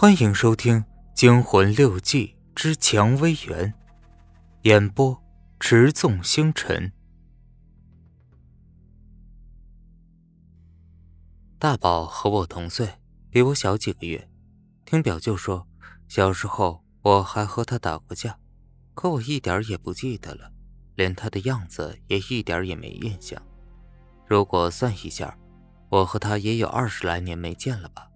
[0.00, 0.76] 欢迎收听
[1.12, 3.72] 《惊魂六记之蔷薇园》，
[4.62, 5.20] 演播：
[5.58, 6.92] 持纵星辰。
[11.58, 12.88] 大宝和我同岁，
[13.28, 14.30] 比我小几个月。
[14.84, 15.66] 听表舅说，
[16.06, 18.38] 小时候我还和他打过架，
[18.94, 20.52] 可我一点也不记得了，
[20.94, 23.42] 连他的样子也一点也没印象。
[24.28, 25.36] 如果算一下，
[25.88, 28.08] 我和他也有二十来年没见了吧。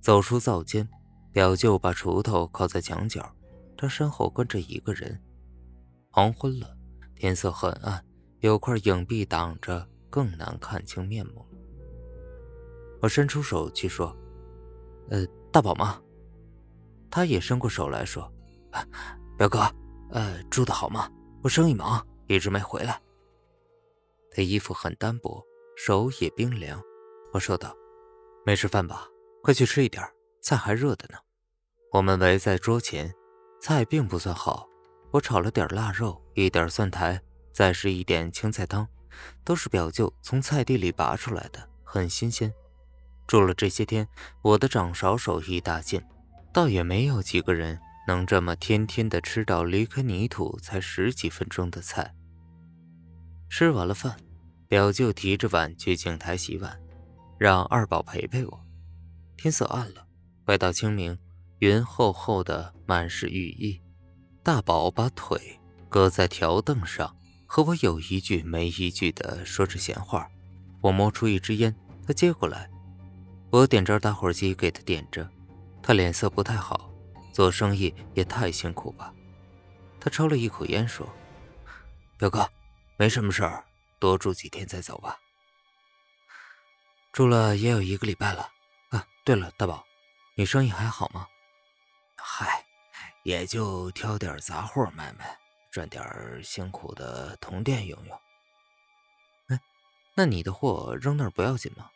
[0.00, 0.88] 走出灶间，
[1.32, 3.34] 表舅把锄头靠在墙角，
[3.76, 5.20] 他身后跟着一个人。
[6.10, 6.76] 黄昏了，
[7.14, 8.04] 天色很暗，
[8.40, 11.46] 有块影壁挡着，更难看清面目。
[13.02, 14.16] 我伸出手去说
[15.10, 16.00] ：“呃，大宝吗？”
[17.10, 18.32] 他也伸过手来说
[19.36, 19.60] ：“表哥，
[20.10, 21.10] 呃，住的好吗？
[21.42, 23.00] 我生意忙，一直没回来。”
[24.32, 25.44] 他衣服很单薄，
[25.76, 26.80] 手也冰凉。
[27.32, 27.74] 我说道
[28.46, 29.06] ：“没吃饭吧？”
[29.42, 30.04] 快去吃一点，
[30.42, 31.18] 菜还热的呢。
[31.92, 33.12] 我们围在桌前，
[33.60, 34.66] 菜并不算好。
[35.10, 37.20] 我炒了点腊肉，一点蒜苔，
[37.52, 38.86] 再是一点青菜汤，
[39.44, 42.52] 都是表舅从菜地里拔出来的，很新鲜。
[43.26, 44.06] 住了这些天，
[44.42, 46.00] 我的掌勺手艺大进，
[46.52, 52.14] 倒也没有几个人能这么天天的吃到离开泥土才十几分钟的菜。
[53.48, 54.16] 吃完了饭，
[54.68, 56.78] 表舅提着碗去井台洗碗，
[57.38, 58.66] 让二宝陪陪我。
[59.42, 60.06] 天色暗了，
[60.44, 61.18] 快到清明，
[61.60, 63.80] 云厚厚的，满是雨意。
[64.42, 70.28] 大宝把腿搁在条凳上，和我有一句没一句的说着闲话。
[70.82, 71.74] 我摸出一支烟，
[72.06, 72.70] 他接过来，
[73.48, 75.26] 我点着打火机给他点着。
[75.82, 76.92] 他脸色不太好，
[77.32, 79.10] 做生意也太辛苦吧。
[79.98, 81.08] 他抽了一口烟，说
[82.20, 82.46] ：“表哥，
[82.98, 83.64] 没什么事儿，
[83.98, 85.18] 多住几天再走吧。
[87.10, 88.46] 住了也有一个礼拜了。”
[89.30, 89.86] 对了，大宝，
[90.34, 91.24] 你生意还好吗？
[92.16, 92.66] 嗨，
[93.22, 95.38] 也就挑点杂货卖卖，
[95.70, 98.20] 赚点辛苦的铜店用用。
[99.46, 99.60] 哎，
[100.16, 101.88] 那你的货扔那儿不要紧吗？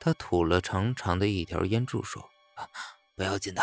[0.00, 2.26] 他吐了长长的一条烟柱，说
[3.14, 3.62] ：“不要紧的，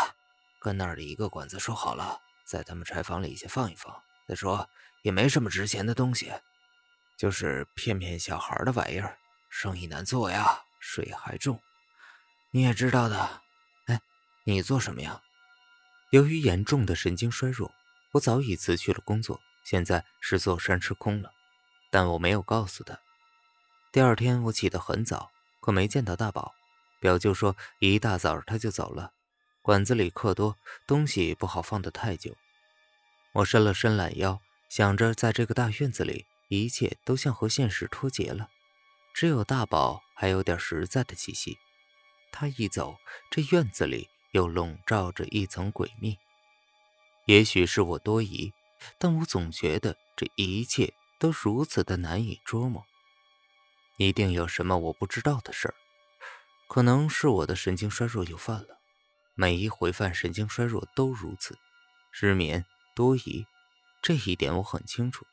[0.60, 3.92] 跟那儿的一个管子说好了，在他们柴房里先放一放。
[4.28, 4.70] 再说
[5.02, 6.32] 也没什么值钱的东西，
[7.16, 9.18] 就是骗骗小孩的玩意儿，
[9.50, 11.60] 生意难做呀，税还重。”
[12.56, 13.42] 你也知道的，
[13.84, 14.00] 哎，
[14.44, 15.20] 你做什么呀？
[16.08, 17.70] 由于严重的神经衰弱，
[18.12, 21.30] 我早已辞去了工作，现在是坐山吃空了。
[21.90, 22.98] 但我没有告诉他。
[23.92, 25.30] 第二天我起得很早，
[25.60, 26.54] 可没见到大宝。
[26.98, 29.12] 表舅说一大早他就走了，
[29.60, 30.56] 馆子里客多，
[30.86, 32.34] 东西不好放得太久。
[33.34, 34.40] 我伸了伸懒腰，
[34.70, 38.48] 想着在这个大院子里，一切都像和现实脱节了，
[39.14, 41.58] 只有大宝还有点实在的气息。
[42.38, 42.98] 他一走，
[43.30, 46.18] 这院子里又笼罩着一层诡秘。
[47.24, 48.52] 也许是我多疑，
[48.98, 52.84] 但我总觉得这一切都如此的难以捉摸。
[53.96, 55.74] 一定有什么我不知道的事儿，
[56.68, 58.80] 可能是我的神经衰弱又犯了。
[59.34, 61.58] 每一回犯神经衰弱都如此，
[62.12, 63.46] 失眠、多疑，
[64.02, 65.24] 这一点我很清楚。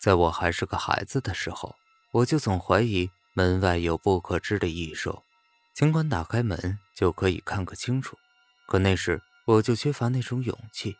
[0.00, 1.76] 在我还是个孩子的时候，
[2.10, 5.23] 我就总怀疑门外有不可知的异兽。
[5.74, 8.16] 尽管打开门就可以看个清楚，
[8.68, 10.96] 可那时我就缺乏那种勇气。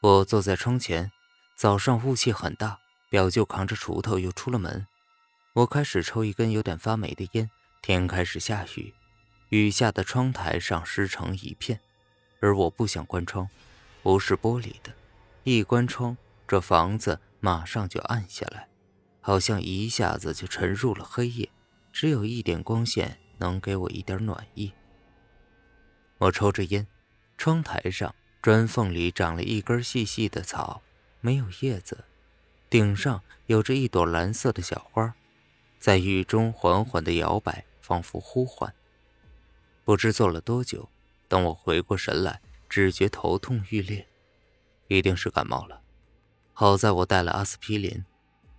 [0.00, 1.12] 我坐在窗前，
[1.54, 4.88] 早上雾气很大，表舅扛着锄头又出了门。
[5.52, 7.48] 我开始抽一根有点发霉的烟。
[7.80, 8.92] 天开始下雨，
[9.50, 11.78] 雨下的窗台上湿成一片，
[12.40, 13.48] 而我不想关窗，
[14.02, 14.92] 不是玻璃的，
[15.44, 16.16] 一关窗，
[16.48, 18.68] 这房子马上就暗下来，
[19.20, 21.48] 好像一下子就沉入了黑夜，
[21.92, 23.20] 只有一点光线。
[23.38, 24.72] 能给我一点暖意。
[26.18, 26.86] 我抽着烟，
[27.36, 30.82] 窗台上砖缝里长了一根细细的草，
[31.20, 32.04] 没有叶子，
[32.70, 35.14] 顶上有着一朵蓝色的小花，
[35.78, 38.72] 在雨中缓缓的摇摆，仿佛呼唤。
[39.84, 40.88] 不知坐了多久，
[41.28, 44.06] 等我回过神来，只觉头痛欲裂，
[44.88, 45.82] 一定是感冒了。
[46.52, 48.04] 好在我带了阿司匹林。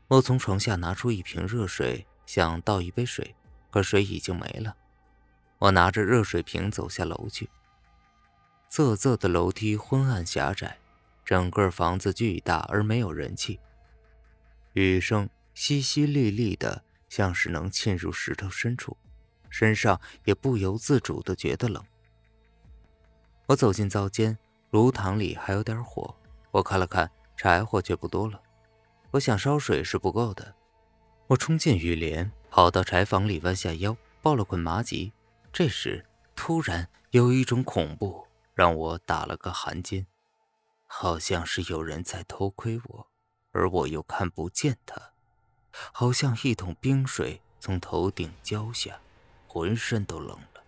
[0.10, 3.36] 我从床下拿出一瓶热水，想倒一杯水。
[3.78, 4.76] 可水已经没了，
[5.60, 7.48] 我拿着热水瓶走下楼去。
[8.72, 10.80] 仄仄的楼梯昏暗狭窄，
[11.24, 13.60] 整个房子巨大而没有人气。
[14.74, 18.98] 雨声淅淅沥沥的，像是能沁入石头深处，
[19.48, 21.86] 身上也不由自主的觉得冷。
[23.46, 24.36] 我走进灶间，
[24.72, 26.16] 炉膛里还有点火，
[26.50, 28.42] 我看了看柴火，却不多了。
[29.12, 30.56] 我想烧水是不够的，
[31.28, 32.32] 我冲进雨帘。
[32.58, 35.14] 跑到柴房里，弯下腰，抱了捆麻吉。
[35.54, 36.04] 这时，
[36.36, 38.26] 突然有一种恐怖
[38.56, 40.08] 让我打了个寒噤，
[40.88, 43.08] 好像是有人在偷窥我，
[43.52, 45.00] 而我又看不见他，
[45.92, 49.00] 好像一桶冰水从头顶浇下，
[49.48, 50.64] 浑身都冷了。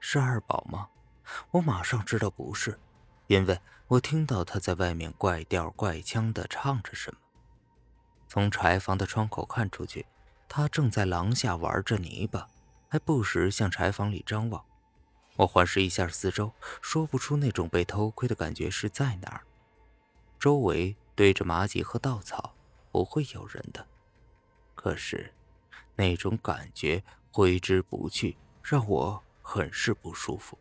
[0.00, 0.88] 是二宝吗？
[1.50, 2.80] 我马上知道不是，
[3.26, 7.20] 因为我听到他在外面怪调怪腔的唱着什么。
[8.26, 10.06] 从柴房的窗口看出去，
[10.48, 12.48] 他正在廊下玩着泥巴，
[12.88, 14.64] 还不时向柴房里张望。
[15.36, 19.42] 我环视一下四周，说不出那种被偷窥的感觉是在哪儿。
[20.38, 22.54] 周围堆着麻吉和稻草，
[22.90, 23.86] 不会有人的。
[24.74, 25.32] 可是，
[25.94, 30.58] 那种感觉挥之不去，让我很是不舒服。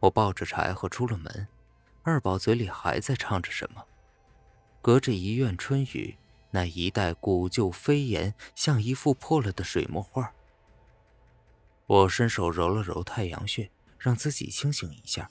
[0.00, 1.48] 我抱着柴禾出了门，
[2.02, 3.84] 二宝嘴里还在唱着什么。
[4.82, 6.16] 隔着一院春雨，
[6.50, 10.34] 那一带古旧飞檐，像一幅破了的水墨画。
[11.86, 15.30] 我伸手揉了揉太阳穴，让自己清醒一下。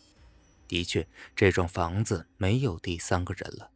[0.68, 3.72] 的确，这幢房子没有第三个人了。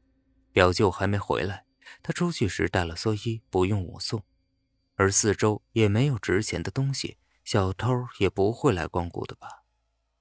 [0.51, 1.65] 表舅还没回来，
[2.01, 4.23] 他出去时带了蓑衣，不用我送。
[4.95, 9.63] 而四周也没有值钱的东西，小偷也不会来光顾的吧？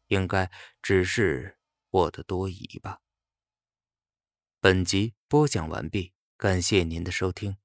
[0.08, 1.58] 应该只是
[1.90, 3.00] 我的多疑吧。
[4.60, 6.12] 本集播讲完毕，
[6.42, 7.61] 感谢您的收听。